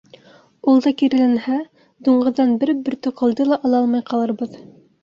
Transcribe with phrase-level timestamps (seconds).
[0.71, 1.59] Ул да киреләнһә,
[2.09, 4.61] дуңғыҙҙан бер бөртөк ҡылды ла ала алмай ҡалырбыҙ.